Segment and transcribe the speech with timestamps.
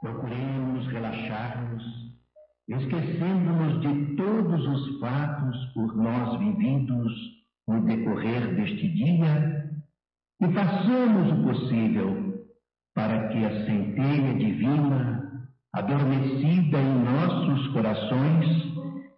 [0.00, 1.82] Procuremos relaxar-nos,
[2.68, 7.12] esquecendo-nos de todos os fatos por nós vividos
[7.66, 9.64] no decorrer deste dia
[10.40, 12.44] e façamos o possível
[12.94, 18.46] para que a centelha divina, adormecida em nossos corações,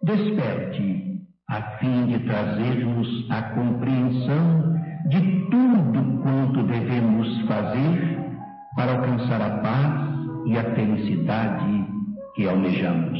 [0.03, 4.73] desperte a fim de trazermos a compreensão
[5.09, 8.26] de tudo quanto devemos fazer
[8.77, 9.93] para alcançar a paz
[10.45, 11.85] e a felicidade
[12.35, 13.19] que almejamos.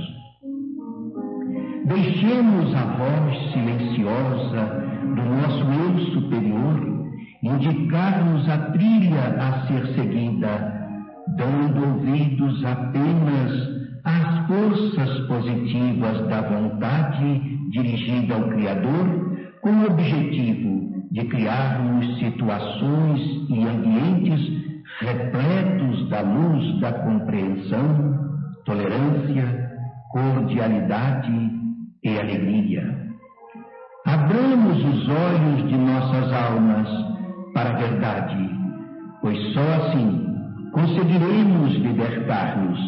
[1.86, 6.98] Deixemos a voz silenciosa do nosso eu superior
[7.42, 11.02] indicar-nos a trilha a ser seguida,
[11.36, 17.40] dando ouvidos apenas às forças positivas da vontade
[17.72, 24.57] dirigida ao Criador, com o objetivo de criarmos situações e ambientes
[25.00, 28.28] repletos da luz da compreensão,
[28.66, 29.70] tolerância,
[30.12, 31.52] cordialidade
[32.04, 32.98] e alegria.
[34.06, 36.88] Abramos os olhos de nossas almas
[37.54, 38.50] para a verdade,
[39.22, 40.26] pois só assim
[40.72, 42.80] conseguiremos libertar-nos,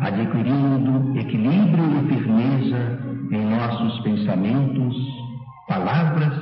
[0.00, 2.98] adquirindo equilíbrio e firmeza
[3.30, 4.96] em nossos pensamentos,
[5.68, 6.32] palavras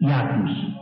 [0.00, 0.74] e atos.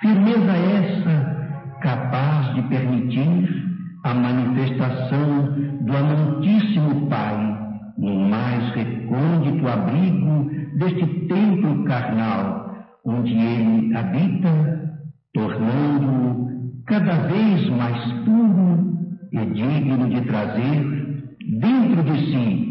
[0.00, 1.39] Firmeza essa
[1.80, 3.70] capaz de permitir
[4.04, 7.58] a manifestação do amantíssimo Pai
[7.98, 14.90] no mais recôndito abrigo deste templo carnal, onde ele habita,
[15.34, 16.50] tornando-o
[16.86, 18.90] cada vez mais puro
[19.32, 21.00] e digno de trazer
[21.60, 22.70] dentro de si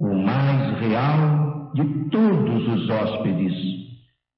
[0.00, 3.54] o mais real de todos os hóspedes,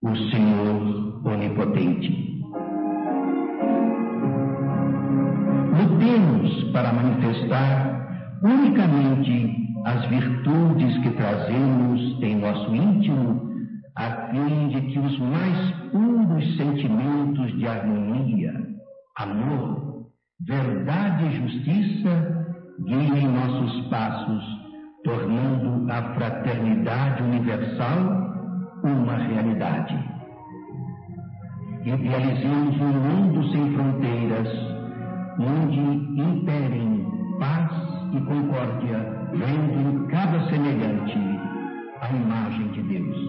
[0.03, 2.28] o Senhor Onipotente.
[5.99, 13.51] Lutemos para manifestar unicamente as virtudes que trazemos em nosso íntimo,
[13.97, 18.55] a fim de que os mais puros sentimentos de harmonia,
[19.17, 20.07] amor,
[20.47, 22.47] verdade e justiça
[22.87, 24.45] guiem nossos passos,
[25.03, 28.35] tornando a fraternidade universal
[28.85, 29.99] uma realidade.
[31.85, 34.78] Idealizemos um mundo sem fronteiras,
[35.39, 35.81] onde
[36.21, 37.07] imperem
[37.39, 37.71] paz
[38.13, 38.99] e concórdia
[39.33, 41.19] vendo cada semelhante
[42.01, 43.28] a imagem de Deus.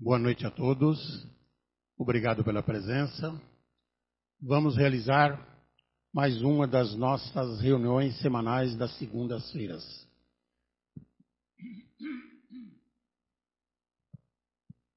[0.00, 0.96] Boa noite a todos.
[1.98, 3.34] Obrigado pela presença.
[4.40, 5.44] Vamos realizar
[6.14, 9.82] mais uma das nossas reuniões semanais das segundas-feiras.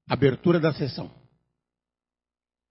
[0.08, 1.10] Abertura da sessão.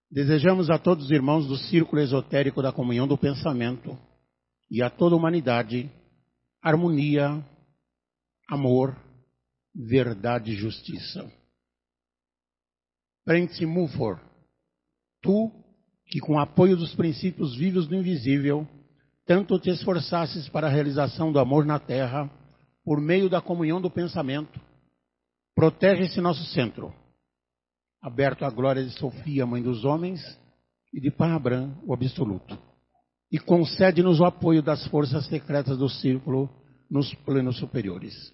[0.09, 3.99] Desejamos a todos os irmãos do Círculo Esotérico da Comunhão do Pensamento
[4.69, 5.91] e a toda a humanidade
[6.63, 7.45] harmonia,
[8.49, 8.95] amor,
[9.75, 11.40] verdade e justiça.
[13.25, 14.21] Prince Mulford,
[15.21, 15.51] tu
[16.07, 18.67] que com apoio dos princípios vivos do invisível,
[19.25, 22.29] tanto te esforçasses para a realização do amor na terra,
[22.83, 24.59] por meio da comunhão do pensamento,
[25.55, 26.93] protege esse nosso centro,
[28.01, 30.19] aberto à glória de Sofia, mãe dos homens,
[30.93, 32.57] e de Pai Abraham, o absoluto.
[33.31, 36.49] E concede-nos o apoio das forças secretas do círculo
[36.89, 38.33] nos planos superiores.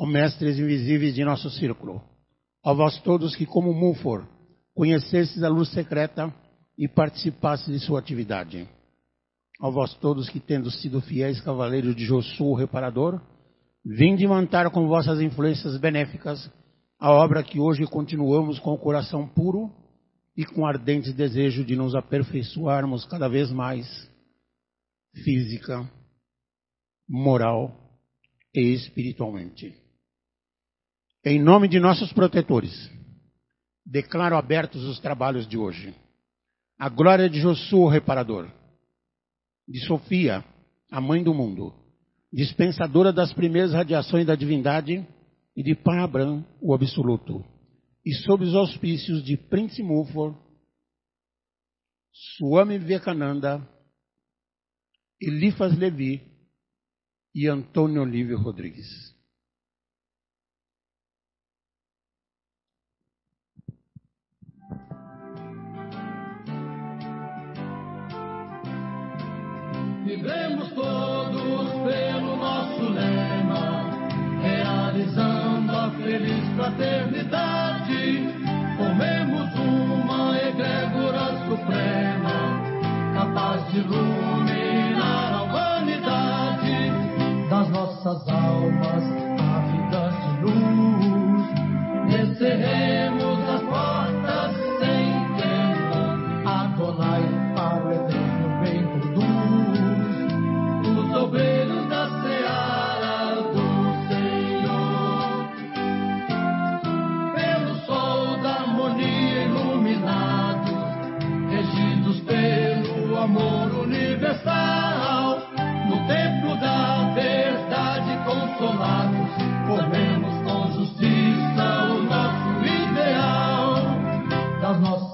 [0.00, 2.00] Ó mestres invisíveis de nosso círculo,
[2.64, 4.28] a vós todos que, como Mulfor,
[4.72, 6.32] conhecestes a luz secreta
[6.78, 8.68] e participastes de sua atividade.
[9.60, 13.20] A vós todos que, tendo sido fiéis cavaleiros de Josu, o reparador,
[13.84, 16.48] vinde manter com vossas influências benéficas
[16.96, 19.68] a obra que hoje continuamos com o coração puro
[20.36, 23.84] e com ardente desejo de nos aperfeiçoarmos cada vez mais
[25.24, 25.90] física,
[27.08, 27.76] moral
[28.54, 29.87] e espiritualmente.
[31.30, 32.90] Em nome de nossos protetores,
[33.84, 35.94] declaro abertos os trabalhos de hoje.
[36.78, 38.50] a glória de Josué, o reparador,
[39.68, 40.42] de Sofia,
[40.90, 41.74] a mãe do mundo,
[42.32, 45.06] dispensadora das primeiras radiações da divindade,
[45.54, 47.44] e de Parabram, o absoluto,
[48.06, 50.34] e sob os auspícios de Prince Mufor,
[52.38, 53.68] Swami Vivekananda,
[55.20, 56.22] Elifas Levi
[57.34, 59.17] e Antônio Olívio Rodrigues.
[70.08, 73.90] Vivemos todos pelo nosso lema,
[74.40, 78.26] realizando a feliz fraternidade.
[78.78, 82.62] Formemos uma egrégora suprema,
[83.12, 86.90] capaz de iluminar a humanidade.
[87.50, 89.04] Das nossas almas
[89.38, 91.44] ávidas de luz,
[92.08, 93.07] descerremos as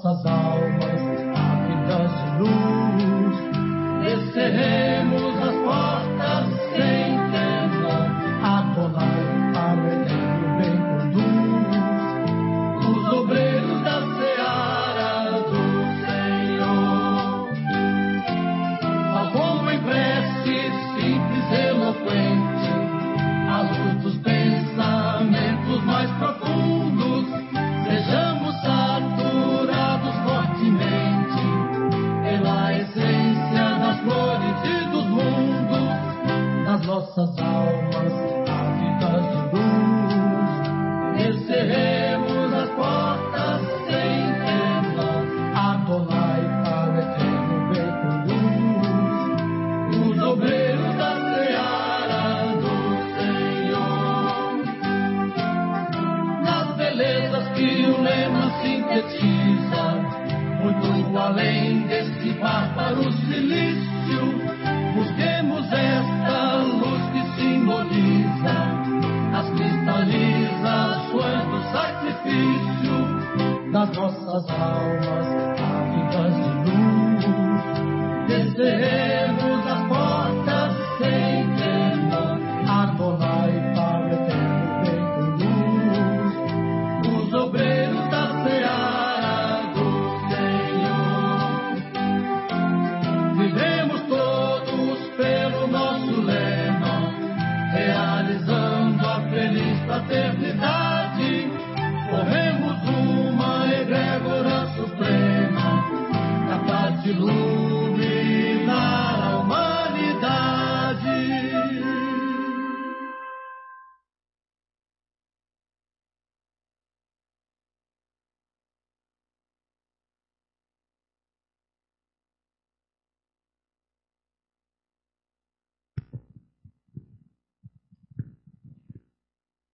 [0.05, 1.01] nossas almas
[1.35, 3.35] ávidas de luz.
[4.03, 5.04] Desceremos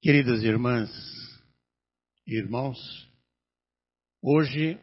[0.01, 0.89] Queridas irmãs
[2.25, 3.07] e irmãos,
[4.19, 4.79] hoje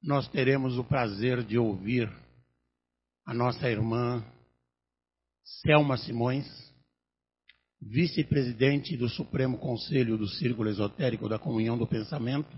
[0.00, 2.08] nós teremos o prazer de ouvir
[3.26, 4.24] a nossa irmã
[5.66, 6.46] Selma Simões,
[7.80, 12.56] vice-presidente do Supremo Conselho do Círculo Esotérico da Comunhão do Pensamento,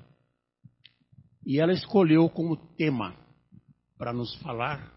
[1.46, 3.16] e ela escolheu como tema
[3.96, 4.94] para nos falar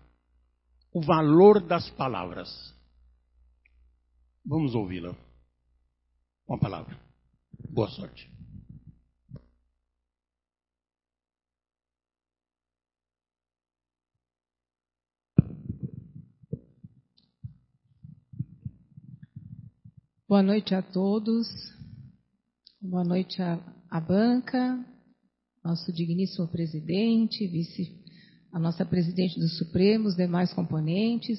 [0.93, 2.49] o valor das palavras.
[4.45, 5.26] Vamos ouvi-la.
[6.48, 6.98] Com a palavra.
[7.70, 8.32] Boa sorte.
[20.25, 21.50] Boa noite a todos.
[22.80, 24.86] Boa noite à, à banca,
[25.62, 28.06] nosso digníssimo presidente, vice,
[28.54, 31.38] a nossa presidente do Supremo, os demais componentes,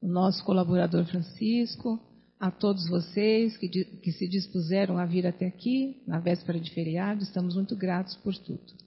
[0.00, 2.00] o nosso colaborador Francisco,
[2.38, 7.22] a todos vocês que, que se dispuseram a vir até aqui na véspera de feriado,
[7.22, 8.86] estamos muito gratos por tudo.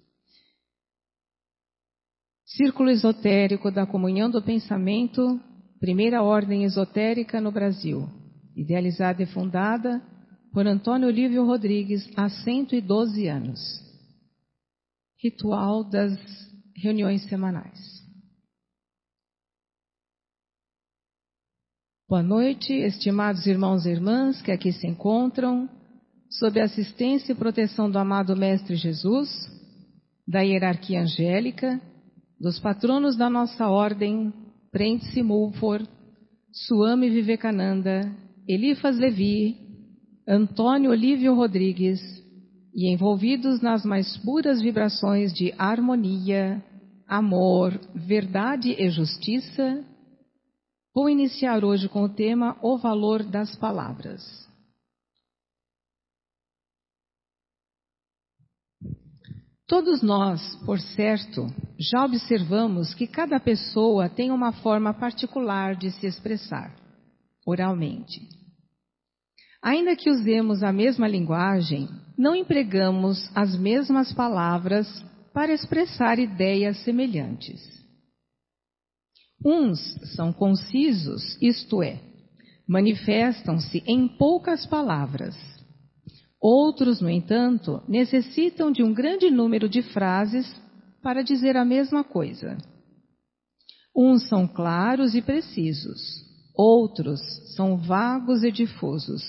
[2.45, 5.39] Círculo Esotérico da Comunhão do Pensamento,
[5.79, 8.07] primeira ordem esotérica no Brasil,
[8.55, 10.01] idealizada e fundada
[10.51, 13.59] por Antônio Olívio Rodrigues há 112 anos.
[15.21, 16.17] Ritual das
[16.75, 17.98] reuniões semanais.
[22.09, 25.69] Boa noite, estimados irmãos e irmãs que aqui se encontram,
[26.27, 29.29] sob a assistência e proteção do amado Mestre Jesus,
[30.27, 31.79] da hierarquia angélica,
[32.41, 34.33] dos patronos da nossa ordem,
[34.71, 35.87] Prentice Mulford,
[36.51, 38.11] Suame Vivekananda,
[38.47, 39.55] Elifas Levi,
[40.27, 42.01] Antônio Olívio Rodrigues,
[42.73, 46.59] e envolvidos nas mais puras vibrações de harmonia,
[47.07, 49.85] amor, verdade e justiça,
[50.93, 54.49] Vou iniciar hoje com o tema O Valor das Palavras.
[59.67, 61.45] Todos nós, por certo,
[61.77, 66.75] já observamos que cada pessoa tem uma forma particular de se expressar,
[67.45, 68.27] oralmente.
[69.61, 74.87] Ainda que usemos a mesma linguagem, não empregamos as mesmas palavras
[75.31, 77.78] para expressar ideias semelhantes.
[79.43, 79.79] Uns
[80.15, 82.01] são concisos, isto é,
[82.67, 85.35] manifestam-se em poucas palavras.
[86.41, 90.45] Outros, no entanto, necessitam de um grande número de frases
[91.01, 92.57] para dizer a mesma coisa.
[93.95, 95.99] Uns são claros e precisos,
[96.55, 97.19] outros
[97.55, 99.23] são vagos e difusos.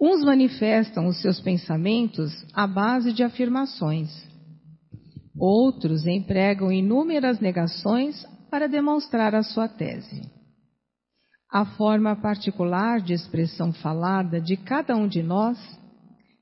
[0.00, 4.10] Uns manifestam os seus pensamentos à base de afirmações.
[5.36, 10.30] Outros empregam inúmeras negações para demonstrar a sua tese.
[11.50, 15.58] A forma particular de expressão falada de cada um de nós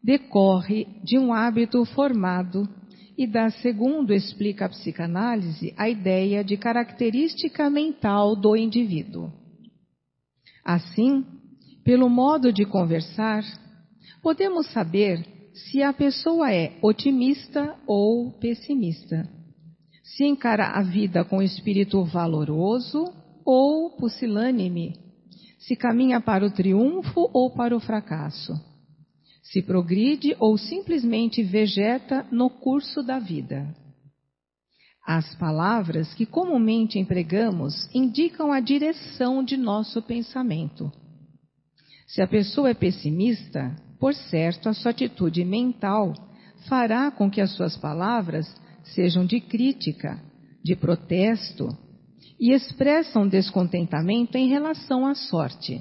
[0.02, 2.68] decorre de um hábito formado
[3.16, 9.32] e dá, segundo explica a psicanálise, a ideia de característica mental do indivíduo.
[10.64, 11.24] Assim,
[11.84, 13.42] pelo modo de conversar,
[14.22, 19.35] podemos saber se a pessoa é otimista ou pessimista
[20.14, 23.12] se encara a vida com espírito valoroso
[23.44, 24.96] ou pusilânime,
[25.58, 28.54] se caminha para o triunfo ou para o fracasso,
[29.42, 33.66] se progride ou simplesmente vegeta no curso da vida.
[35.04, 40.90] As palavras que comumente empregamos indicam a direção de nosso pensamento.
[42.06, 46.12] Se a pessoa é pessimista, por certo, a sua atitude mental
[46.68, 48.46] fará com que as suas palavras
[48.94, 50.20] sejam de crítica,
[50.64, 51.68] de protesto
[52.38, 55.80] e expressam descontentamento em relação à sorte.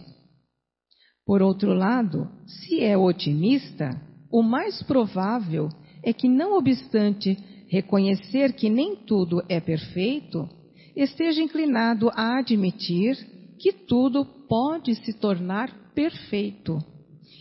[1.25, 3.89] Por outro lado, se é otimista,
[4.31, 5.69] o mais provável
[6.03, 7.35] é que, não obstante
[7.67, 10.47] reconhecer que nem tudo é perfeito,
[10.95, 13.17] esteja inclinado a admitir
[13.59, 16.77] que tudo pode se tornar perfeito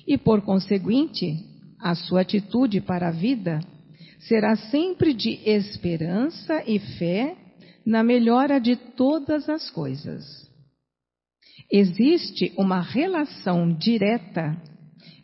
[0.06, 1.36] e, por conseguinte,
[1.78, 3.60] a sua atitude para a vida
[4.28, 7.36] será sempre de esperança e fé
[7.84, 10.24] na melhora de todas as coisas.
[11.70, 14.56] Existe uma relação direta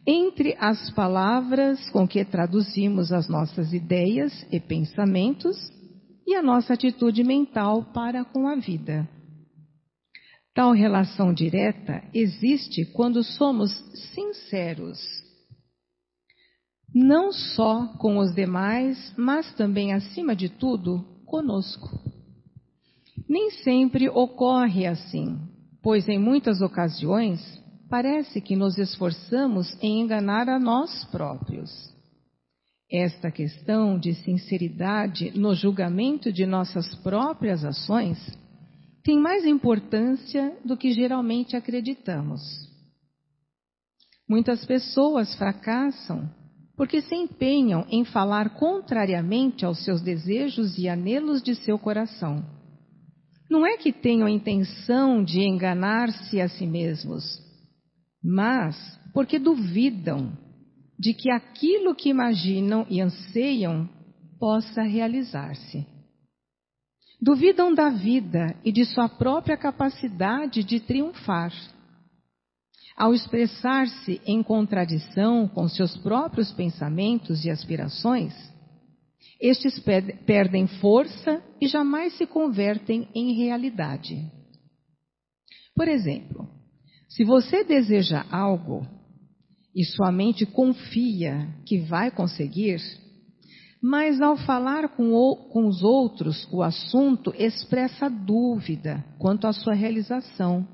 [0.07, 5.57] entre as palavras com que traduzimos as nossas ideias e pensamentos
[6.27, 9.09] e a nossa atitude mental para com a vida.
[10.55, 13.71] Tal relação direta existe quando somos
[14.15, 14.99] sinceros
[16.95, 21.89] não só com os demais, mas também, acima de tudo, conosco.
[23.29, 25.39] Nem sempre ocorre assim,
[25.83, 27.41] pois em muitas ocasiões
[27.89, 31.71] parece que nos esforçamos em enganar a nós próprios.
[32.91, 38.19] Esta questão de sinceridade no julgamento de nossas próprias ações
[39.05, 42.41] tem mais importância do que geralmente acreditamos.
[44.29, 46.29] Muitas pessoas fracassam
[46.81, 52.43] porque se empenham em falar contrariamente aos seus desejos e anelos de seu coração.
[53.51, 57.23] Não é que tenham intenção de enganar-se a si mesmos,
[58.25, 58.79] mas
[59.13, 60.33] porque duvidam
[60.99, 63.87] de que aquilo que imaginam e anseiam
[64.39, 65.87] possa realizar-se.
[67.21, 71.53] Duvidam da vida e de sua própria capacidade de triunfar
[73.01, 78.35] ao expressar-se em contradição com seus próprios pensamentos e aspirações,
[79.41, 79.83] estes
[80.27, 84.31] perdem força e jamais se convertem em realidade.
[85.75, 86.47] Por exemplo,
[87.09, 88.87] se você deseja algo
[89.75, 92.83] e sua mente confia que vai conseguir,
[93.83, 99.73] mas ao falar com, o, com os outros o assunto expressa dúvida quanto à sua
[99.73, 100.69] realização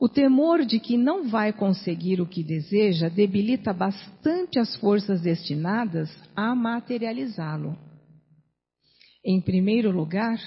[0.00, 6.10] o temor de que não vai conseguir o que deseja debilita bastante as forças destinadas
[6.34, 7.76] a materializá-lo.
[9.22, 10.40] Em primeiro lugar,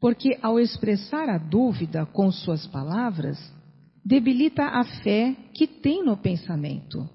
[0.00, 3.38] porque ao expressar a dúvida com suas palavras,
[4.02, 7.06] debilita a fé que tem no pensamento.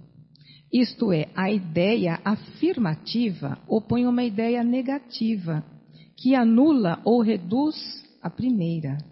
[0.71, 5.65] Isto é, a ideia afirmativa opõe uma ideia negativa,
[6.15, 7.75] que anula ou reduz
[8.21, 9.10] a primeira.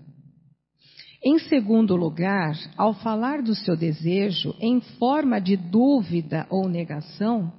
[1.22, 7.52] Em segundo lugar, ao falar do seu desejo em forma de dúvida ou negação,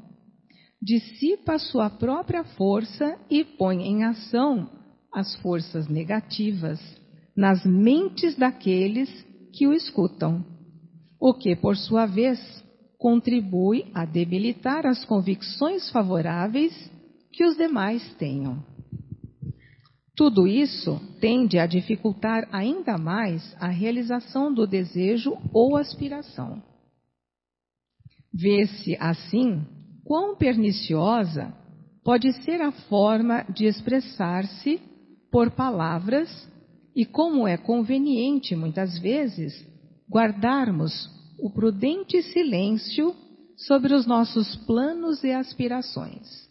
[0.81, 4.71] dissipa sua própria força e põe em ação
[5.13, 6.81] as forças negativas
[7.37, 9.11] nas mentes daqueles
[9.53, 10.43] que o escutam,
[11.21, 12.39] o que, por sua vez,
[12.99, 16.73] contribui a debilitar as convicções favoráveis
[17.31, 18.65] que os demais tenham.
[20.21, 26.63] Tudo isso tende a dificultar ainda mais a realização do desejo ou aspiração.
[28.31, 29.65] Vê-se, assim,
[30.05, 31.55] quão perniciosa
[32.05, 34.79] pode ser a forma de expressar-se
[35.33, 36.29] por palavras
[36.95, 39.67] e como é conveniente, muitas vezes,
[40.07, 41.09] guardarmos
[41.39, 43.17] o prudente silêncio
[43.57, 46.50] sobre os nossos planos e aspirações.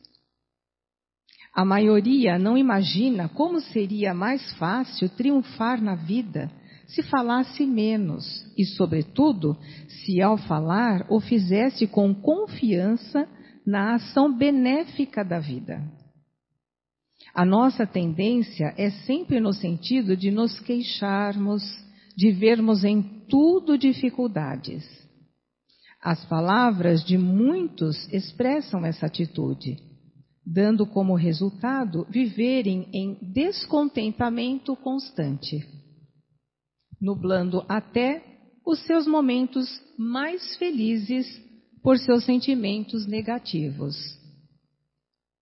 [1.53, 6.51] A maioria não imagina como seria mais fácil triunfar na vida
[6.87, 8.25] se falasse menos
[8.57, 13.27] e, sobretudo, se ao falar o fizesse com confiança
[13.65, 15.83] na ação benéfica da vida.
[17.33, 21.61] A nossa tendência é sempre no sentido de nos queixarmos,
[22.17, 24.83] de vermos em tudo dificuldades.
[26.01, 29.88] As palavras de muitos expressam essa atitude
[30.51, 35.63] dando como resultado viverem em descontentamento constante,
[36.99, 38.23] nublando até
[38.65, 41.27] os seus momentos mais felizes
[41.83, 43.95] por seus sentimentos negativos.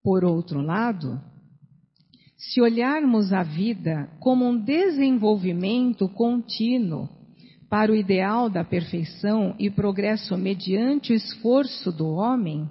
[0.04, 1.22] Por outro lado,
[2.36, 7.08] se olharmos a vida como um desenvolvimento contínuo
[7.70, 12.70] para o ideal da perfeição e progresso mediante o esforço do homem,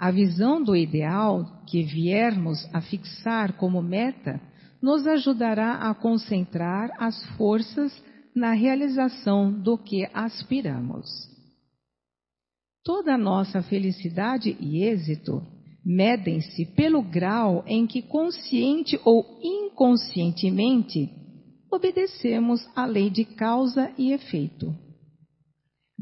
[0.00, 4.40] a visão do ideal que viermos a fixar como meta
[4.80, 7.92] nos ajudará a concentrar as forças
[8.34, 11.06] na realização do que aspiramos.
[12.82, 15.42] Toda nossa felicidade e êxito
[15.84, 21.10] medem-se pelo grau em que, consciente ou inconscientemente,
[21.70, 24.74] obedecemos à lei de causa e efeito.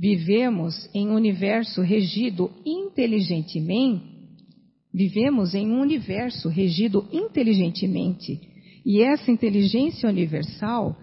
[0.01, 4.07] Vivemos em um universo regido inteligentemente,
[4.95, 8.41] vivemos em um universo regido inteligentemente,
[8.87, 10.97] e essa inteligência universal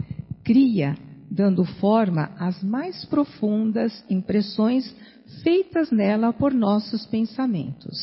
[0.45, 0.97] cria,
[1.29, 4.95] dando forma às mais profundas impressões
[5.43, 7.97] feitas nela por nossos pensamentos.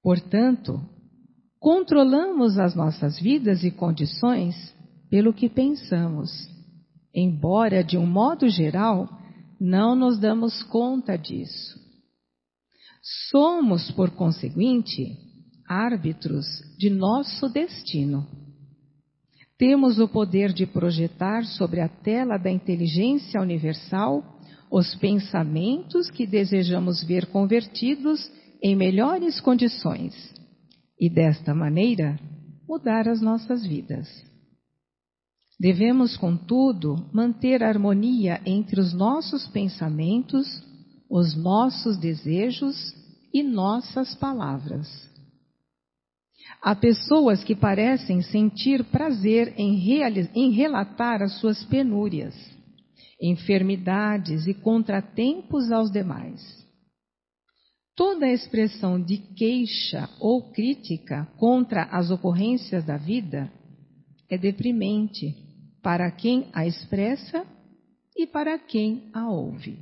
[0.00, 0.80] Portanto,
[1.58, 4.54] controlamos as nossas vidas e condições
[5.10, 6.56] pelo que pensamos
[7.18, 9.08] embora de um modo geral
[9.60, 11.78] não nos damos conta disso.
[13.30, 15.16] Somos, por conseguinte,
[15.66, 16.46] árbitros
[16.78, 18.26] de nosso destino.
[19.56, 24.22] Temos o poder de projetar sobre a tela da inteligência universal
[24.70, 28.30] os pensamentos que desejamos ver convertidos
[28.62, 30.14] em melhores condições
[31.00, 32.18] e, desta maneira,
[32.68, 34.06] mudar as nossas vidas.
[35.60, 40.46] Devemos, contudo, manter harmonia entre os nossos pensamentos,
[41.10, 42.94] os nossos desejos
[43.34, 44.86] e nossas palavras.
[46.62, 49.80] Há pessoas que parecem sentir prazer em,
[50.34, 52.34] em, relatar as suas penúrias,
[53.20, 56.40] enfermidades e contratempos aos demais.
[57.96, 63.50] Toda expressão de queixa ou crítica contra as ocorrências da vida
[64.30, 65.47] é deprimente
[65.88, 67.46] para quem a expressa
[68.14, 69.78] e para quem a ouve.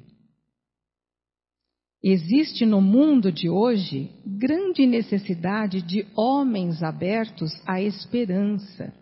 [2.01, 8.95] Existe no mundo de hoje grande necessidade de homens abertos à esperança,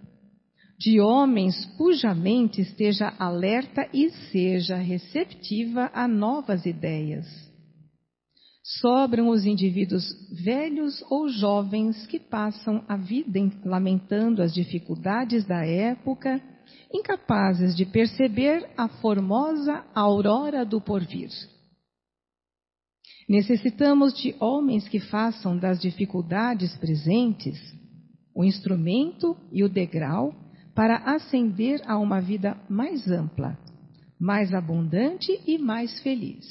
[0.81, 7.27] de homens cuja mente esteja alerta e seja receptiva a novas ideias.
[8.81, 10.07] Sobram os indivíduos
[10.43, 16.41] velhos ou jovens que passam a vida lamentando as dificuldades da época
[16.93, 21.31] incapazes de perceber a formosa aurora do porvir.
[23.29, 27.59] Necessitamos de homens que façam das dificuldades presentes
[28.35, 30.35] o instrumento e o degrau
[30.75, 33.57] para ascender a uma vida mais ampla,
[34.19, 36.45] mais abundante e mais feliz.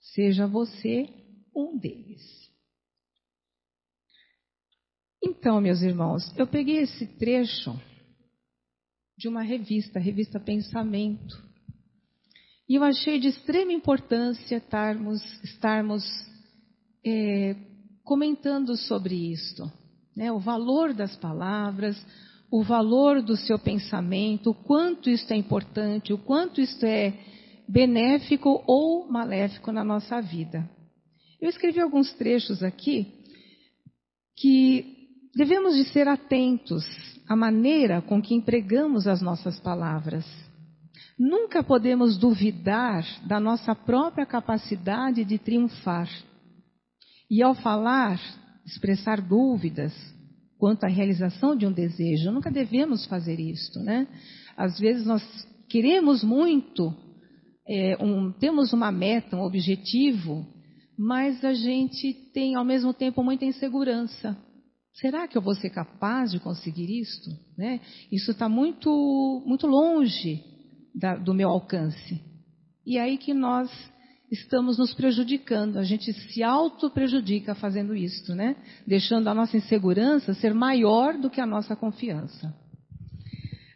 [0.00, 1.06] Seja você
[1.54, 2.22] um deles.
[5.22, 7.78] Então, meus irmãos, eu peguei esse trecho
[9.24, 11.42] de uma revista, a revista Pensamento.
[12.68, 16.04] E eu achei de extrema importância estarmos, estarmos
[17.02, 17.56] é,
[18.02, 19.72] comentando sobre isto.
[20.14, 20.30] Né?
[20.30, 21.96] O valor das palavras,
[22.50, 27.18] o valor do seu pensamento, o quanto isto é importante, o quanto isto é
[27.66, 30.68] benéfico ou maléfico na nossa vida.
[31.40, 33.10] Eu escrevi alguns trechos aqui
[34.36, 34.93] que
[35.36, 36.84] devemos de ser atentos
[37.28, 40.24] à maneira com que empregamos as nossas palavras.
[41.18, 46.08] Nunca podemos duvidar da nossa própria capacidade de triunfar.
[47.30, 48.20] E ao falar,
[48.66, 49.92] expressar dúvidas
[50.58, 54.06] quanto à realização de um desejo, nunca devemos fazer isto, né?
[54.56, 55.22] Às vezes nós
[55.68, 56.94] queremos muito,
[57.68, 60.46] é, um, temos uma meta, um objetivo,
[60.98, 64.36] mas a gente tem ao mesmo tempo muita insegurança.
[64.94, 67.30] Será que eu vou ser capaz de conseguir isto?
[67.58, 67.80] Né?
[68.12, 70.42] Isso está muito, muito longe
[70.94, 72.22] da, do meu alcance.
[72.86, 73.68] E é aí que nós
[74.30, 78.56] estamos nos prejudicando, a gente se auto-prejudica fazendo isto, né?
[78.86, 82.54] Deixando a nossa insegurança ser maior do que a nossa confiança.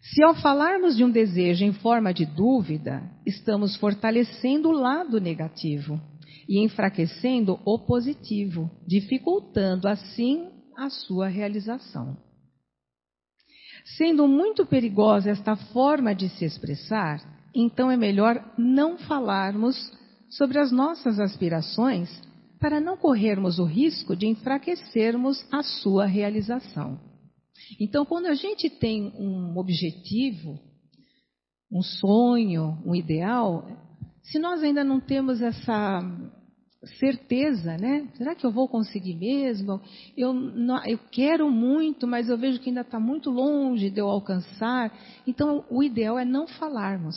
[0.03, 6.01] Se ao falarmos de um desejo em forma de dúvida, estamos fortalecendo o lado negativo
[6.49, 12.17] e enfraquecendo o positivo, dificultando assim a sua realização.
[13.97, 17.21] Sendo muito perigosa esta forma de se expressar,
[17.55, 19.77] então é melhor não falarmos
[20.31, 22.09] sobre as nossas aspirações
[22.61, 27.01] para não corrermos o risco de enfraquecermos a sua realização.
[27.81, 30.59] Então, quando a gente tem um objetivo,
[31.73, 33.67] um sonho, um ideal,
[34.23, 36.01] se nós ainda não temos essa
[36.99, 38.09] certeza, né?
[38.17, 39.81] Será que eu vou conseguir mesmo?
[40.17, 44.09] Eu, não, eu quero muito, mas eu vejo que ainda está muito longe de eu
[44.09, 44.93] alcançar.
[45.27, 47.17] Então, o ideal é não falarmos.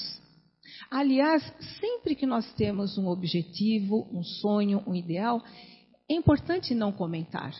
[0.89, 1.43] Aliás,
[1.79, 5.43] sempre que nós temos um objetivo, um sonho, um ideal,
[6.09, 7.53] é importante não comentar.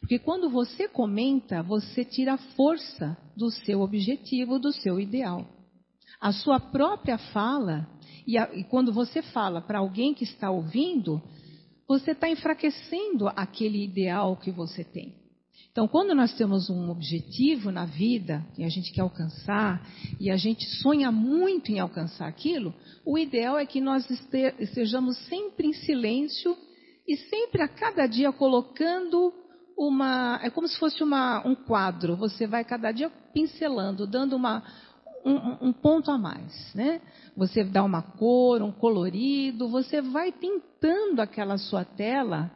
[0.00, 5.46] Porque quando você comenta, você tira a força do seu objetivo, do seu ideal.
[6.20, 7.88] A sua própria fala,
[8.30, 11.20] e, a, e quando você fala para alguém que está ouvindo,
[11.88, 15.16] você está enfraquecendo aquele ideal que você tem.
[15.72, 19.84] Então, quando nós temos um objetivo na vida que a gente quer alcançar
[20.20, 22.72] e a gente sonha muito em alcançar aquilo,
[23.04, 24.08] o ideal é que nós
[24.60, 26.56] estejamos sempre em silêncio
[27.08, 29.32] e sempre a cada dia colocando
[29.76, 30.38] uma.
[30.42, 32.16] É como se fosse uma, um quadro.
[32.16, 34.62] Você vai cada dia pincelando, dando uma,
[35.24, 37.00] um, um, ponto a mais, né?
[37.36, 42.50] Você dá uma cor, um colorido, você vai pintando aquela sua tela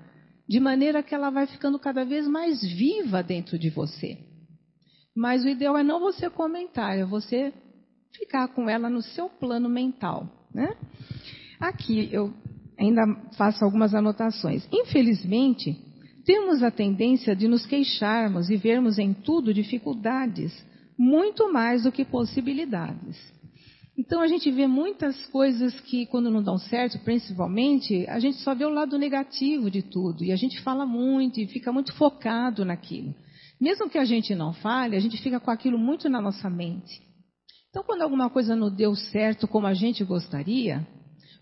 [0.48, 4.18] de maneira que ela vai ficando cada vez mais viva dentro de você.
[5.16, 7.53] Mas o ideal é não você comentar, é você
[8.16, 10.29] ficar com ela no seu plano mental.
[10.53, 10.77] Né?
[11.61, 12.33] Aqui eu
[12.79, 13.03] ainda
[13.37, 14.66] faço algumas anotações.
[14.72, 15.77] Infelizmente,
[16.24, 20.53] temos a tendência de nos queixarmos e vermos em tudo dificuldades,
[20.98, 23.16] muito mais do que possibilidades.
[23.96, 28.54] Então a gente vê muitas coisas que, quando não dão certo, principalmente, a gente só
[28.54, 30.24] vê o lado negativo de tudo.
[30.24, 33.14] E a gente fala muito e fica muito focado naquilo.
[33.61, 37.00] Mesmo que a gente não fale, a gente fica com aquilo muito na nossa mente.
[37.70, 40.87] Então, quando alguma coisa não deu certo como a gente gostaria,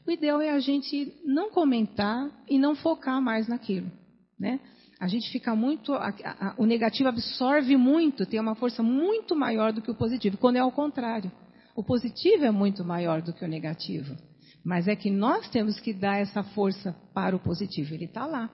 [0.06, 3.90] o ideal é a gente não comentar e não focar mais naquilo.
[4.38, 4.60] Né?
[5.02, 5.94] A gente fica muito.
[5.94, 10.38] A, a, o negativo absorve muito, tem uma força muito maior do que o positivo,
[10.38, 11.28] quando é ao contrário.
[11.74, 14.16] O positivo é muito maior do que o negativo.
[14.64, 17.92] Mas é que nós temos que dar essa força para o positivo.
[17.92, 18.48] Ele está lá.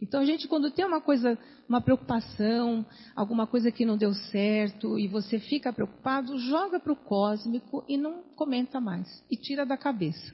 [0.00, 1.36] Então, a gente, quando tem uma coisa,
[1.68, 6.96] uma preocupação, alguma coisa que não deu certo, e você fica preocupado, joga para o
[7.04, 9.08] cósmico e não comenta mais.
[9.28, 10.32] E tira da cabeça.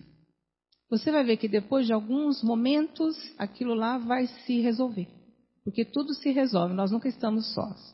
[0.91, 5.17] Você vai ver que depois de alguns momentos, aquilo lá vai se resolver.
[5.67, 7.93] Porque tudo se resolve, nós nunca estamos sós.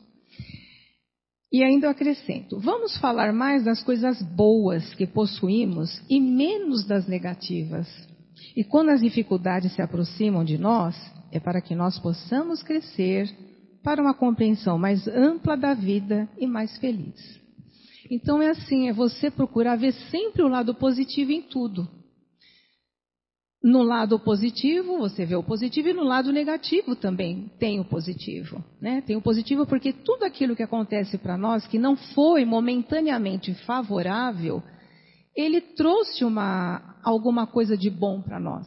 [1.51, 7.89] E ainda acrescento: vamos falar mais das coisas boas que possuímos e menos das negativas.
[8.55, 10.95] E quando as dificuldades se aproximam de nós,
[11.31, 13.35] é para que nós possamos crescer
[13.83, 17.41] para uma compreensão mais ampla da vida e mais feliz.
[18.11, 21.89] Então é assim, é você procurar ver sempre o lado positivo em tudo.
[23.63, 28.63] No lado positivo, você vê o positivo, e no lado negativo também tem o positivo.
[28.81, 29.03] Né?
[29.03, 34.61] Tem o positivo porque tudo aquilo que acontece para nós, que não foi momentaneamente favorável,
[35.37, 38.67] ele trouxe uma, alguma coisa de bom para nós.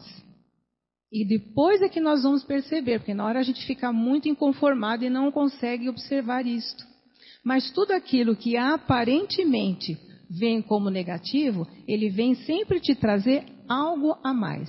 [1.12, 5.04] E depois é que nós vamos perceber, porque na hora a gente fica muito inconformado
[5.04, 6.84] e não consegue observar isto.
[7.44, 9.96] Mas tudo aquilo que aparentemente
[10.28, 14.68] vem como negativo, ele vem sempre te trazer algo a mais.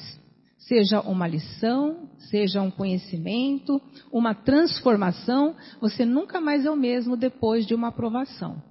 [0.58, 3.82] Seja uma lição, seja um conhecimento,
[4.12, 8.62] uma transformação, você nunca mais é o mesmo depois de uma aprovação.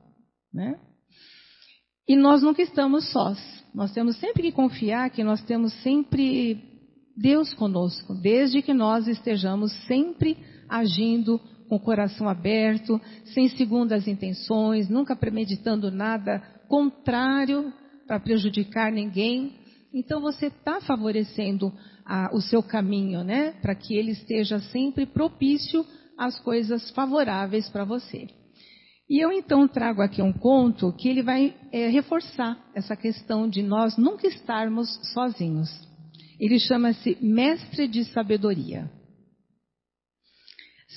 [0.52, 0.78] Né?
[2.08, 3.38] E nós nunca estamos sós.
[3.74, 6.62] Nós temos sempre que confiar que nós temos sempre
[7.16, 10.36] Deus conosco, desde que nós estejamos sempre
[10.68, 13.00] agindo com o coração aberto,
[13.34, 17.72] sem segundas intenções, nunca premeditando nada contrário
[18.06, 19.54] para prejudicar ninguém.
[19.96, 21.72] Então você está favorecendo
[22.04, 23.52] a, o seu caminho, né?
[23.62, 25.86] Para que ele esteja sempre propício
[26.18, 28.28] às coisas favoráveis para você.
[29.08, 33.62] E eu então trago aqui um conto que ele vai é, reforçar essa questão de
[33.62, 35.70] nós nunca estarmos sozinhos.
[36.38, 38.90] Ele chama-se Mestre de Sabedoria.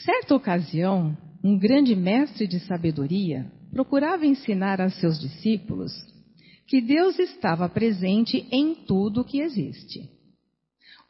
[0.03, 5.93] Certa ocasião, um grande mestre de sabedoria procurava ensinar a seus discípulos
[6.69, 10.09] que Deus estava presente em tudo que existe.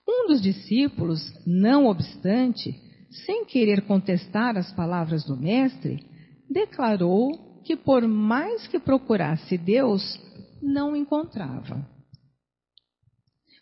[0.08, 2.74] Um dos discípulos, não obstante,
[3.26, 6.04] sem querer contestar as palavras do Mestre,
[6.50, 10.20] declarou que por mais que procurasse Deus,
[10.62, 11.88] não encontrava.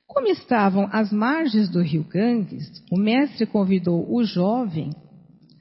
[0.06, 4.92] Como estavam às margens do rio Ganges, o mestre convidou o jovem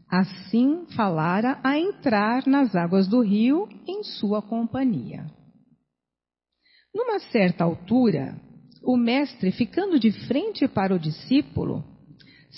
[0.09, 5.27] Assim falara a entrar nas águas do rio em sua companhia.
[6.97, 8.41] Numa certa altura,
[8.83, 11.85] o mestre, ficando de frente para o discípulo,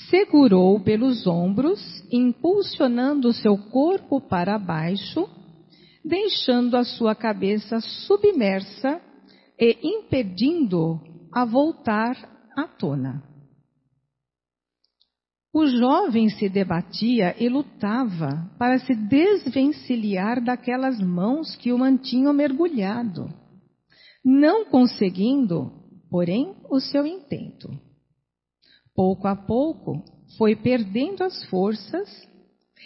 [0.08, 5.28] segurou pelos ombros, impulsionando seu corpo para baixo,
[6.04, 9.00] deixando a sua cabeça submersa
[9.58, 11.00] e impedindo
[11.32, 12.14] a voltar
[12.56, 13.20] à tona.
[15.52, 23.28] O jovem se debatia e lutava para se desvencilhar daquelas mãos que o mantinham mergulhado,
[24.30, 25.72] não conseguindo,
[26.10, 27.70] porém, o seu intento.
[28.94, 30.04] Pouco a pouco,
[30.36, 32.28] foi perdendo as forças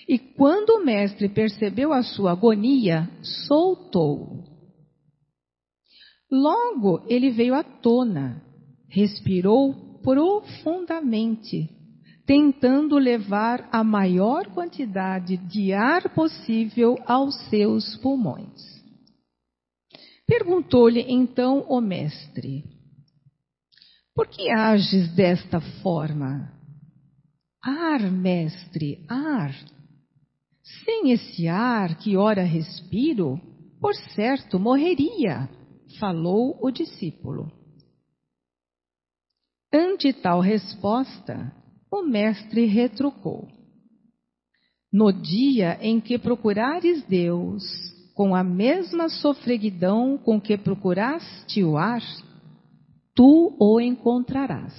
[0.09, 3.11] e, quando o mestre percebeu a sua agonia,
[3.49, 4.45] soltou.
[6.31, 8.41] Logo ele veio à tona,
[8.89, 11.69] respirou profundamente
[12.25, 18.72] tentando levar a maior quantidade de ar possível aos seus pulmões.
[20.27, 22.65] Perguntou-lhe então o mestre:
[24.15, 26.53] Por que ages desta forma?
[27.63, 29.55] Ar, mestre, ar.
[30.85, 33.41] Sem esse ar que ora respiro,
[33.81, 35.49] por certo morreria,
[35.99, 37.51] falou o discípulo.
[39.73, 41.53] Ante tal resposta,
[41.91, 43.49] o mestre retrucou:
[44.93, 47.63] No dia em que procurares Deus
[48.23, 52.01] com a mesma sofreguidão com que procuraste o ar,
[53.17, 54.73] tu o encontrarás.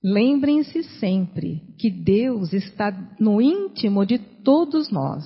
[0.00, 5.24] Lembrem-se sempre que Deus está no íntimo de todos nós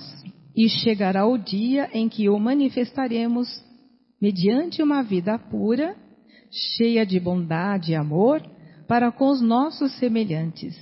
[0.55, 3.47] e chegará o dia em que o manifestaremos
[4.19, 5.95] mediante uma vida pura,
[6.75, 8.41] cheia de bondade e amor
[8.87, 10.75] para com os nossos semelhantes,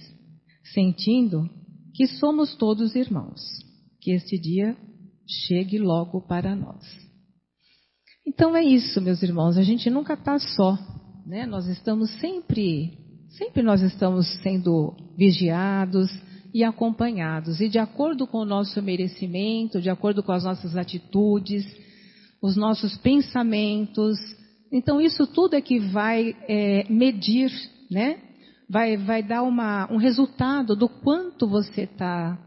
[0.74, 1.50] sentindo
[1.93, 3.41] que somos todos irmãos.
[4.00, 4.76] Que este dia
[5.48, 6.84] chegue logo para nós.
[8.26, 10.78] Então é isso, meus irmãos, a gente nunca está só,
[11.26, 11.46] né?
[11.46, 12.98] Nós estamos sempre,
[13.30, 16.10] sempre nós estamos sendo vigiados
[16.54, 21.65] e acompanhados, e de acordo com o nosso merecimento, de acordo com as nossas atitudes,
[22.41, 24.17] os nossos pensamentos,
[24.72, 27.52] então isso tudo é que vai é, medir
[27.91, 28.20] né?
[28.70, 32.39] Vai, vai dar uma, um resultado do quanto você está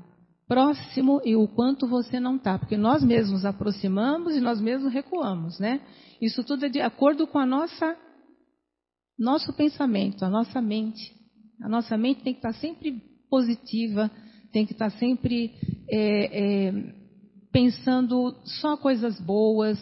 [0.46, 2.58] próximo e o quanto você não está.
[2.58, 5.80] Porque nós mesmos aproximamos e nós mesmos recuamos, né?
[6.20, 7.96] Isso tudo é de acordo com a nossa
[9.18, 11.12] nosso pensamento, a nossa mente.
[11.62, 14.10] A nossa mente tem que estar sempre positiva,
[14.52, 15.52] tem que estar sempre
[15.88, 16.72] é, é,
[17.52, 19.78] pensando só coisas boas,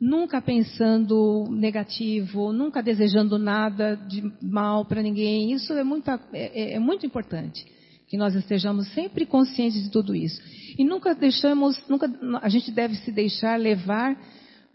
[0.00, 5.52] nunca pensando negativo, nunca desejando nada de mal para ninguém.
[5.52, 7.64] Isso é muito, é, é, é muito importante
[8.08, 10.40] que nós estejamos sempre conscientes de tudo isso.
[10.78, 12.08] E nunca deixamos, nunca
[12.40, 14.16] a gente deve se deixar levar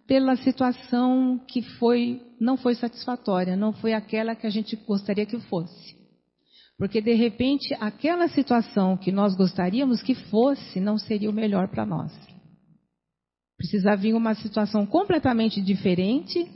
[0.07, 5.39] pela situação que foi não foi satisfatória, não foi aquela que a gente gostaria que
[5.41, 5.95] fosse.
[6.77, 11.85] Porque de repente aquela situação que nós gostaríamos que fosse não seria o melhor para
[11.85, 12.11] nós.
[13.55, 16.49] Precisa vir uma situação completamente diferente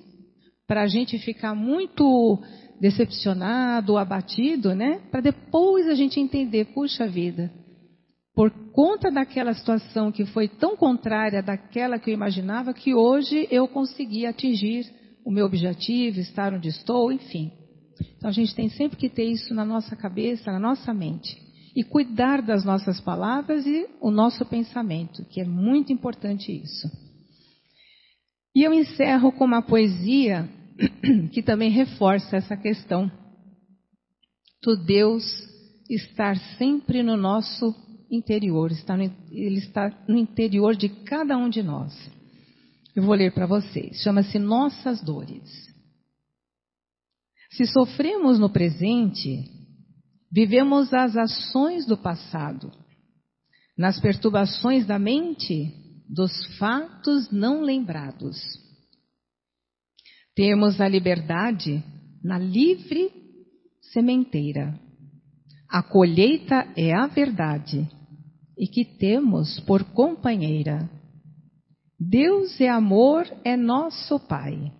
[0.68, 2.42] para a gente ficar muito
[2.80, 5.02] decepcionado, abatido, né?
[5.12, 7.52] Para depois a gente entender, puxa vida,
[8.36, 13.68] por conta daquela situação que foi tão contrária daquela que eu imaginava, que hoje eu
[13.68, 14.86] consegui atingir
[15.26, 17.52] o meu objetivo, estar onde estou, enfim.
[18.18, 21.42] Então a gente tem sempre que ter isso na nossa cabeça, na nossa mente.
[21.76, 26.90] E cuidar das nossas palavras e o nosso pensamento, que é muito importante isso.
[28.56, 30.48] E eu encerro com uma poesia
[31.32, 33.12] que também reforça essa questão
[34.62, 35.24] do Deus
[35.90, 37.74] estar sempre no nosso
[38.10, 41.94] interior, está no, ele está no interior de cada um de nós.
[42.96, 44.02] Eu vou ler para vocês.
[44.02, 45.44] Chama-se Nossas Dores.
[47.52, 49.44] Se sofremos no presente,
[50.32, 52.72] vivemos as ações do passado,
[53.78, 55.74] nas perturbações da mente,
[56.10, 58.64] dos fatos não lembrados.
[60.36, 61.82] Temos a liberdade
[62.21, 63.10] na livre
[63.93, 64.78] sementeira.
[65.69, 67.89] A colheita é a verdade
[68.58, 70.89] e que temos por companheira.
[71.98, 74.74] Deus é amor, é nosso Pai.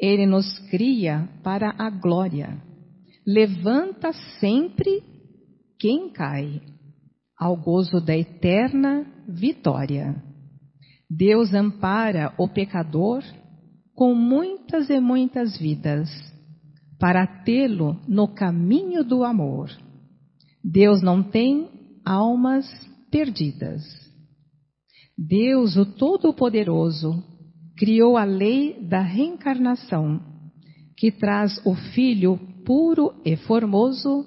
[0.00, 2.62] Ele nos cria para a glória.
[3.26, 5.02] Levanta sempre
[5.76, 6.62] quem cai,
[7.36, 10.22] ao gozo da eterna vitória.
[11.10, 13.24] Deus ampara o pecador
[13.98, 16.08] com muitas e muitas vidas,
[17.00, 19.72] para tê-lo no caminho do amor.
[20.62, 21.68] Deus não tem
[22.04, 22.64] almas
[23.10, 23.82] perdidas.
[25.18, 27.24] Deus, o Todo-Poderoso,
[27.76, 30.20] criou a lei da reencarnação,
[30.96, 34.24] que traz o Filho puro e formoso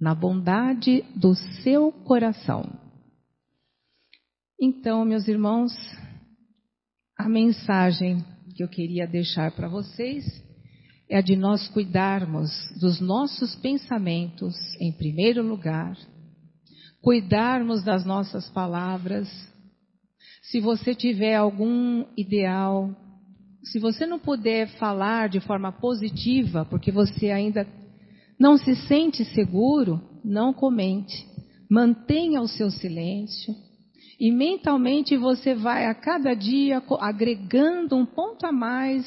[0.00, 2.64] na bondade do seu coração.
[4.60, 5.72] Então, meus irmãos,
[7.16, 8.24] a mensagem
[8.58, 10.24] que eu queria deixar para vocês
[11.08, 15.96] é a de nós cuidarmos dos nossos pensamentos em primeiro lugar,
[17.00, 19.28] cuidarmos das nossas palavras.
[20.42, 22.90] Se você tiver algum ideal,
[23.62, 27.64] se você não puder falar de forma positiva, porque você ainda
[28.40, 31.28] não se sente seguro, não comente.
[31.70, 33.54] Mantenha o seu silêncio.
[34.18, 39.04] E mentalmente você vai a cada dia agregando um ponto a mais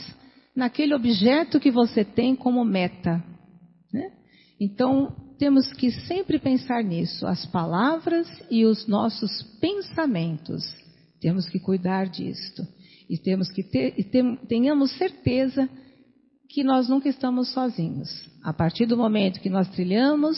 [0.55, 3.23] naquele objeto que você tem como meta.
[3.93, 4.11] Né?
[4.59, 10.63] Então, temos que sempre pensar nisso, as palavras e os nossos pensamentos.
[11.19, 12.63] Temos que cuidar disto.
[13.09, 14.03] E temos que ter, e
[14.47, 15.67] tenhamos certeza
[16.47, 18.09] que nós nunca estamos sozinhos.
[18.43, 20.37] A partir do momento que nós trilhamos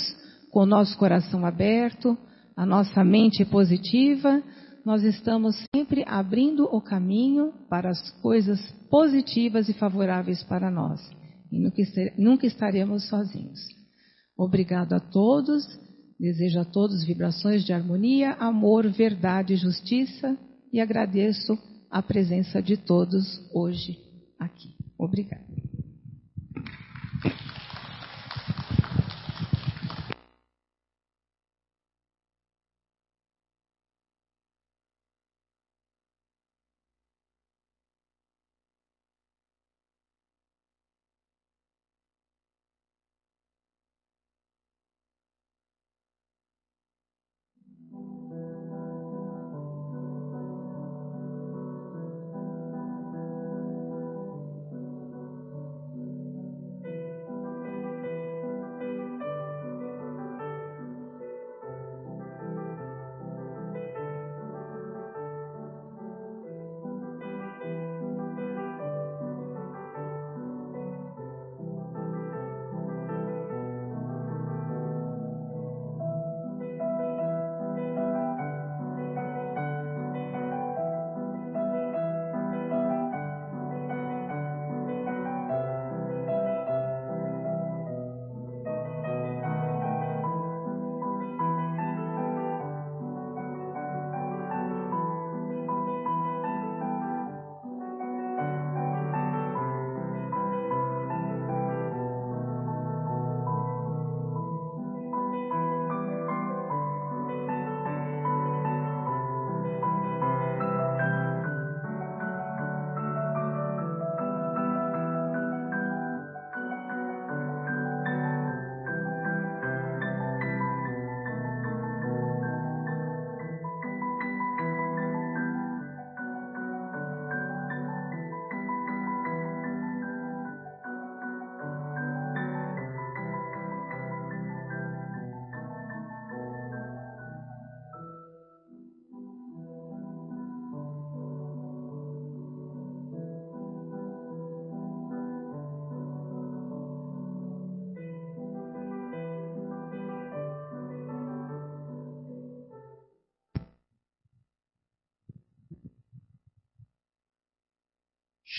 [0.52, 2.18] com o nosso coração aberto,
[2.56, 4.42] a nossa mente positiva,
[4.86, 11.00] nós estamos sempre abrindo o caminho para as coisas positivas e favoráveis para nós.
[11.52, 11.60] E
[12.18, 13.60] nunca estaremos sozinhos.
[14.38, 15.64] Obrigado a todos.
[16.20, 20.38] Desejo a todos vibrações de harmonia, amor, verdade e justiça
[20.72, 21.58] e agradeço
[21.90, 23.98] a presença de todos hoje
[24.40, 24.76] aqui.
[24.98, 25.44] Obrigada.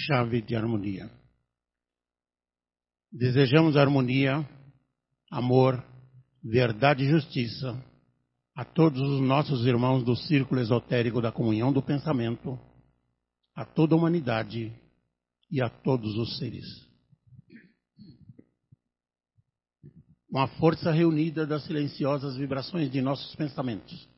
[0.07, 1.11] Chave de harmonia.
[3.11, 4.49] Desejamos harmonia,
[5.31, 5.85] amor,
[6.43, 7.83] verdade e justiça
[8.55, 12.59] a todos os nossos irmãos do círculo esotérico da comunhão do pensamento,
[13.55, 14.73] a toda a humanidade
[15.51, 16.65] e a todos os seres.
[20.31, 24.09] Com a força reunida das silenciosas vibrações de nossos pensamentos,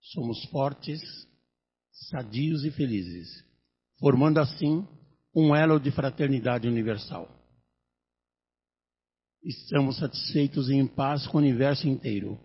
[0.00, 1.00] somos fortes,
[1.90, 3.28] sadios e felizes,
[3.98, 4.86] formando assim
[5.34, 7.28] um elo de fraternidade universal.
[9.42, 12.38] Estamos satisfeitos e em paz com o universo inteiro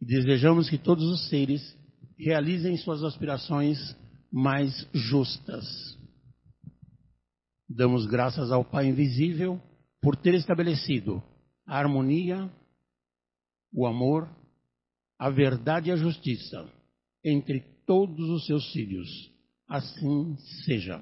[0.00, 1.76] e desejamos que todos os seres
[2.18, 3.78] realizem suas aspirações
[4.32, 5.64] mais justas.
[7.68, 9.60] Damos graças ao Pai Invisível
[10.00, 11.22] por ter estabelecido
[11.66, 12.50] a harmonia,
[13.72, 14.28] o amor,
[15.18, 16.68] a verdade e a justiça
[17.24, 19.08] entre todos os seus filhos.
[19.68, 21.00] Assim seja.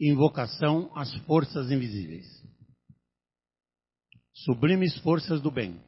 [0.00, 2.26] Invocação às forças invisíveis.
[4.32, 5.80] Sublimes forças do bem,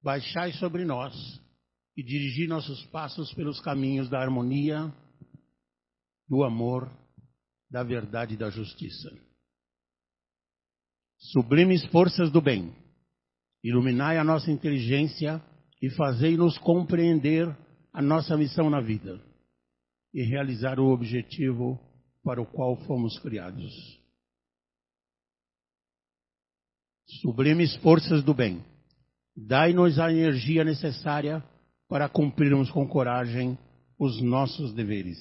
[0.00, 1.12] baixai sobre nós
[1.96, 4.94] e dirigi nossos passos pelos caminhos da harmonia,
[6.28, 6.88] do amor,
[7.68, 9.10] da verdade e da justiça.
[11.18, 12.72] Sublimes forças do bem,
[13.64, 15.42] iluminai a nossa inteligência
[15.82, 17.48] e fazei-nos compreender
[17.92, 19.20] a nossa missão na vida
[20.16, 21.78] e realizar o objetivo
[22.24, 24.00] para o qual fomos criados.
[27.20, 28.64] Sublimes forças do bem,
[29.36, 31.44] dai-nos a energia necessária
[31.86, 33.58] para cumprirmos com coragem
[33.98, 35.18] os nossos deveres.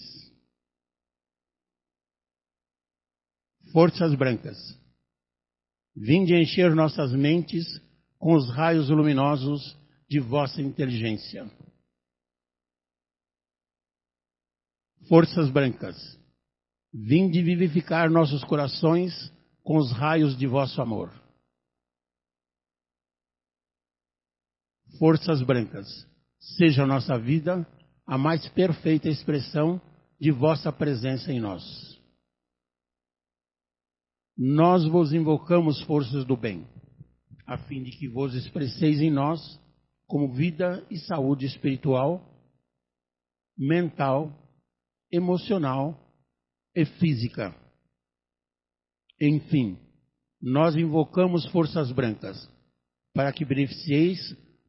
[3.74, 4.58] Forças brancas,
[5.94, 7.66] vinde encher nossas mentes
[8.18, 9.78] com os raios luminosos
[10.10, 11.52] de vossa inteligência.
[15.08, 15.96] Forças brancas,
[16.92, 19.14] vinde vivificar nossos corações
[19.64, 21.12] com os raios de vosso amor.
[24.98, 25.88] Forças brancas,
[26.58, 27.68] seja nossa vida
[28.08, 29.80] a mais perfeita expressão
[30.20, 31.64] de vossa presença em nós.
[34.36, 36.68] Nós vos invocamos, forças do bem,
[37.46, 39.60] a fim de que vos expresseis em nós
[40.08, 42.24] como vida e saúde espiritual,
[43.58, 44.45] mental,
[45.16, 45.98] emocional
[46.76, 47.56] e física.
[49.22, 49.78] Enfim,
[50.42, 52.50] nós invocamos forças brancas
[53.14, 54.20] para que beneficieis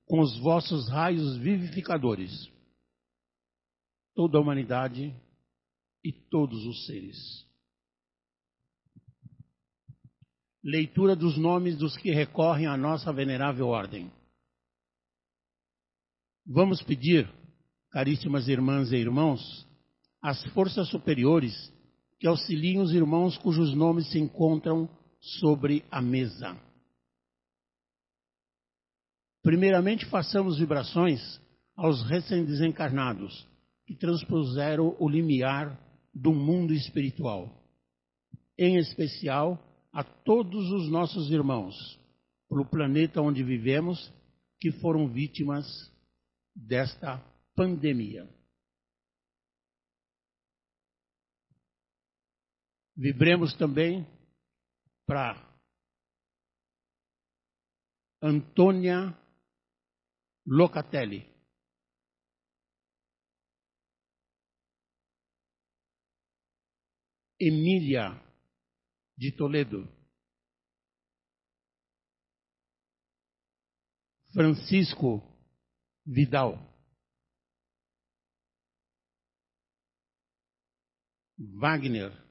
[0.07, 2.31] com os vossos raios vivificadores
[4.17, 5.15] toda a humanidade
[6.03, 7.17] e todos os seres.
[10.65, 14.11] Leitura dos nomes dos que recorrem à nossa venerável ordem.
[16.47, 17.31] Vamos pedir,
[17.91, 19.66] caríssimas irmãs e irmãos,
[20.23, 21.55] às forças superiores
[22.19, 24.89] que auxiliem os irmãos cujos nomes se encontram
[25.21, 26.57] sobre a mesa.
[29.43, 31.21] Primeiramente, façamos vibrações
[31.77, 33.47] aos recém-desencarnados
[33.87, 35.79] que transpuseram o limiar
[36.13, 37.49] do mundo espiritual.
[38.59, 39.63] Em especial,
[39.93, 41.75] a todos os nossos irmãos,
[42.49, 44.13] pelo planeta onde vivemos,
[44.61, 45.67] que foram vítimas
[46.55, 47.23] desta
[47.55, 48.29] pandemia.
[52.99, 54.07] Vibremos também
[55.07, 55.35] para
[58.23, 59.15] Antônia
[60.47, 61.31] Locatelli.
[67.39, 68.19] Emília
[69.15, 69.87] de Toledo.
[74.33, 75.21] Francisco
[76.07, 76.55] Vidal.
[81.39, 82.26] Wagner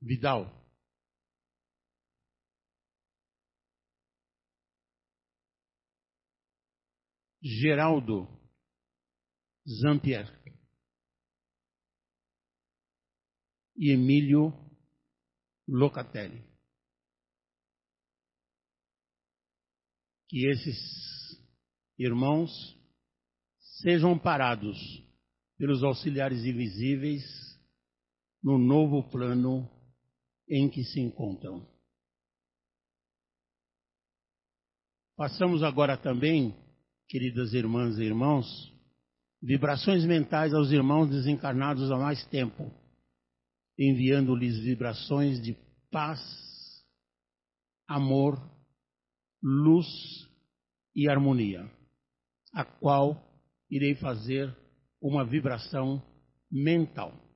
[0.00, 0.46] Vidal.
[7.42, 8.26] Geraldo
[9.80, 10.26] Zampier
[13.76, 14.52] e Emílio
[15.68, 16.42] Locatelli.
[20.28, 20.76] Que esses
[21.98, 22.50] irmãos
[23.80, 24.76] sejam parados
[25.56, 27.24] pelos auxiliares invisíveis
[28.42, 29.77] no novo plano
[30.48, 31.66] em que se encontram.
[35.16, 36.54] Passamos agora também,
[37.08, 38.46] queridas irmãs e irmãos,
[39.42, 42.70] vibrações mentais aos irmãos desencarnados há mais tempo,
[43.78, 45.56] enviando-lhes vibrações de
[45.90, 46.20] paz,
[47.88, 48.38] amor,
[49.42, 49.86] luz
[50.94, 51.68] e harmonia,
[52.52, 53.20] a qual
[53.70, 54.56] irei fazer
[55.00, 56.02] uma vibração
[56.50, 57.27] mental.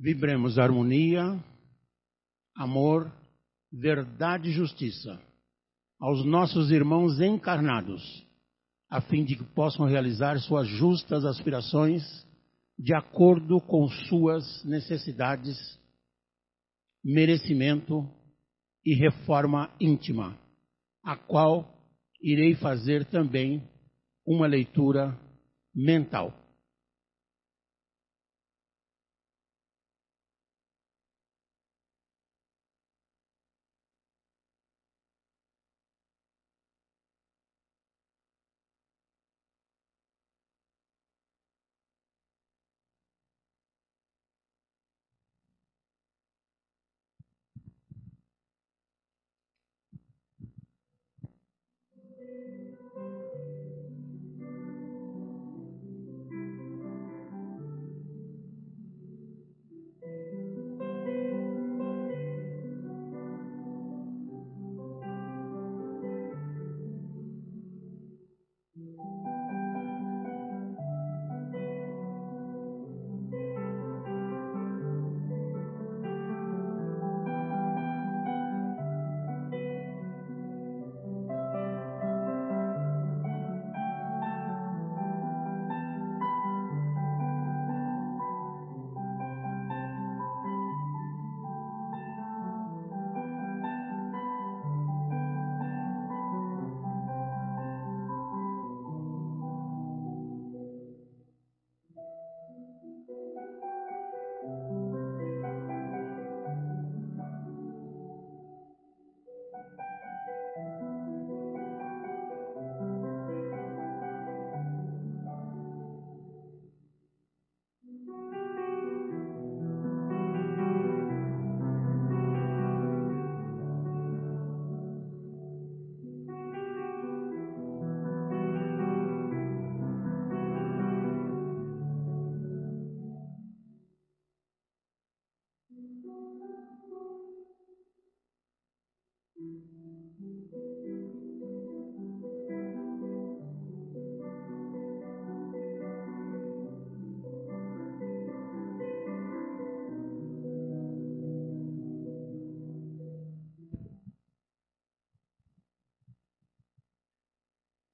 [0.00, 1.42] Vibremos harmonia,
[2.54, 3.12] amor,
[3.72, 5.20] verdade e justiça
[5.98, 8.24] aos nossos irmãos encarnados,
[8.88, 12.04] a fim de que possam realizar suas justas aspirações
[12.78, 15.56] de acordo com suas necessidades,
[17.04, 18.08] merecimento
[18.86, 20.38] e reforma íntima,
[21.02, 21.76] a qual
[22.22, 23.68] irei fazer também
[24.24, 25.18] uma leitura
[25.74, 26.32] mental.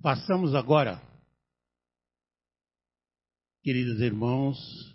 [0.04, 1.00] Passamos agora,
[3.62, 4.94] queridos irmãos,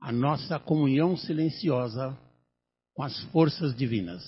[0.00, 2.18] a nossa comunhão silenciosa
[2.94, 4.22] com as forças divinas.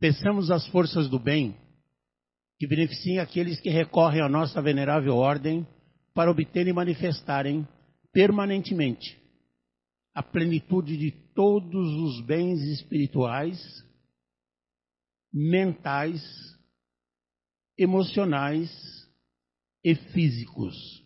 [0.00, 1.54] Peçamos as forças do bem
[2.58, 5.68] que beneficiem aqueles que recorrem à nossa venerável ordem
[6.14, 7.68] para obterem e manifestarem
[8.10, 9.20] permanentemente
[10.14, 13.58] a plenitude de todos os bens espirituais,
[15.32, 16.22] mentais,
[17.76, 18.70] emocionais
[19.82, 21.03] e físicos.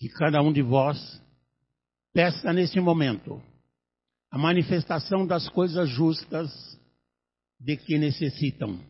[0.00, 1.22] Que cada um de vós
[2.10, 3.40] peça nesse momento
[4.30, 6.50] a manifestação das coisas justas
[7.60, 8.80] de que necessitam.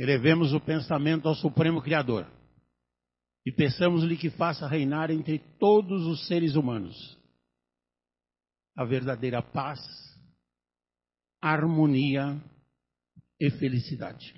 [0.00, 2.26] Elevemos o pensamento ao Supremo Criador
[3.44, 7.18] e peçamos-lhe que faça reinar entre todos os seres humanos
[8.74, 9.78] a verdadeira paz,
[11.38, 12.42] harmonia
[13.38, 14.34] e felicidade.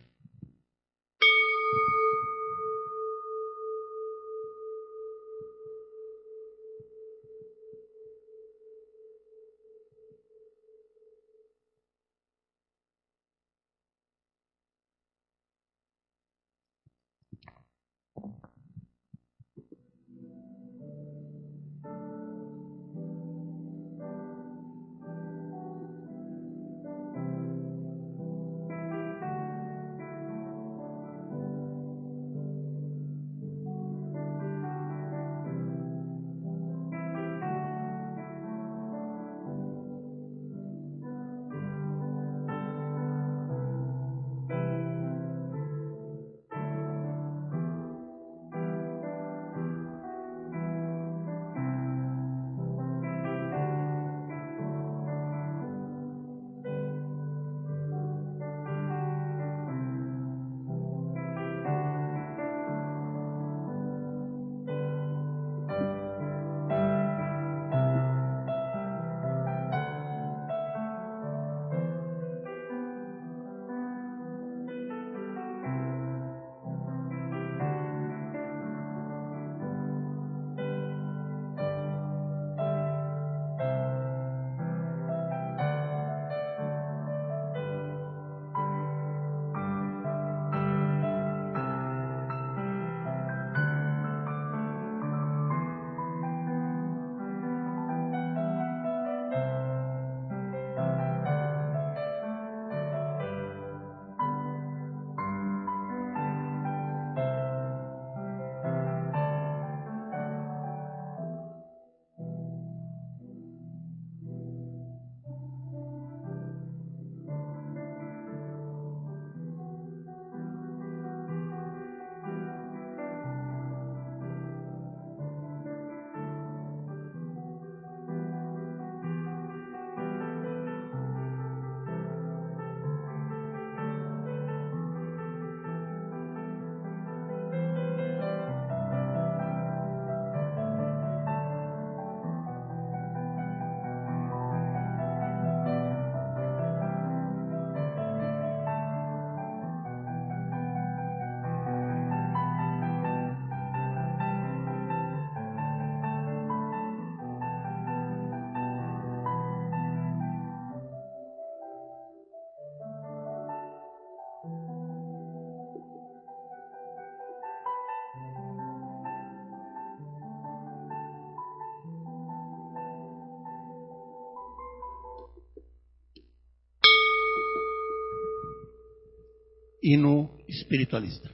[179.82, 181.30] Hino espiritualista.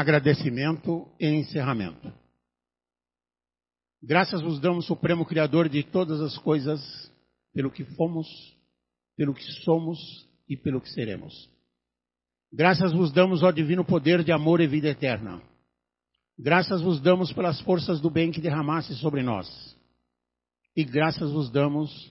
[0.00, 2.10] Agradecimento e encerramento.
[4.02, 6.80] Graças vos damos, Supremo Criador de todas as coisas,
[7.52, 8.26] pelo que fomos,
[9.14, 9.98] pelo que somos
[10.48, 11.50] e pelo que seremos.
[12.50, 15.42] Graças vos damos, ó divino poder de amor e vida eterna.
[16.38, 19.76] Graças vos damos pelas forças do bem que derramaste sobre nós.
[20.74, 22.10] E graças vos damos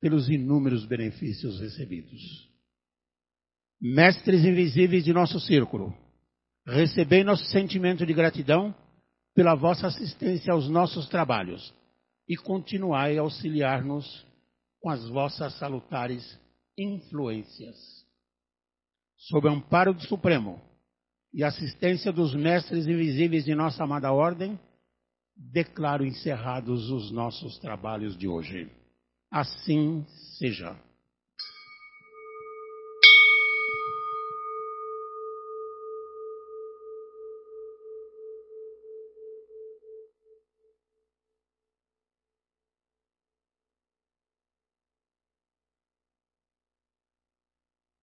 [0.00, 2.48] pelos inúmeros benefícios recebidos.
[3.80, 6.03] Mestres invisíveis de nosso círculo,
[6.72, 8.74] recebei nosso sentimento de gratidão
[9.34, 11.74] pela vossa assistência aos nossos trabalhos
[12.28, 14.26] e continuai a auxiliar-nos
[14.80, 16.38] com as vossas salutares
[16.78, 17.76] influências.
[19.16, 20.60] Sob amparo do Supremo
[21.32, 24.58] e assistência dos mestres invisíveis de nossa amada ordem,
[25.36, 28.70] declaro encerrados os nossos trabalhos de hoje.
[29.30, 30.04] Assim
[30.38, 30.76] seja.